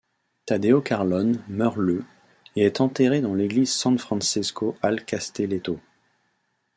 Taddeo 0.47 0.81
Carlone 0.81 1.43
meurt 1.47 1.75
le 1.77 2.03
et 2.55 2.63
est 2.65 2.81
enterré 2.81 3.21
dans 3.21 3.35
l'église 3.35 3.71
San 3.71 3.99
Francesco 3.99 4.75
al 4.81 5.05
Castelletto. 5.05 5.79